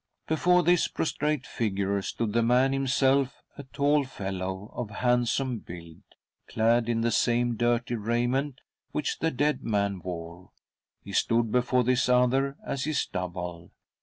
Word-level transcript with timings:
Before 0.25 0.63
this 0.63 0.87
prostrate 0.87 1.45
figure 1.45 2.01
stood 2.01 2.33
the 2.33 2.41
man 2.41 2.73
himself 2.73 3.43
a 3.55 3.61
tall 3.61 4.03
fellow, 4.03 4.71
of 4.73 4.89
handsome 4.89 5.59
build, 5.59 6.01
clad 6.49 6.89
in 6.89 7.01
the 7.01 7.11
same 7.11 7.55
dirty 7.55 7.93
raiment 7.93 8.61
which 8.93 9.19
the 9.19 9.29
dead 9.29 9.63
man 9.63 9.99
wore. 10.03 10.49
He 11.03 11.13
stood 11.13 11.51
before 11.51 11.83
this 11.83 12.09
other 12.09 12.57
as 12.65 12.85
his 12.85 13.05
double. 13.05 13.69